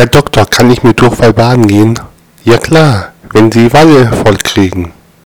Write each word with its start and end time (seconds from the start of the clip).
Herr 0.00 0.06
Doktor, 0.06 0.46
kann 0.46 0.70
ich 0.70 0.82
mit 0.82 0.98
Durchfall 0.98 1.34
baden 1.34 1.66
gehen? 1.66 2.00
Ja 2.44 2.56
klar, 2.56 3.12
wenn 3.34 3.52
Sie 3.52 3.70
Walle 3.70 4.10
voll 4.10 4.38
kriegen. 4.38 4.94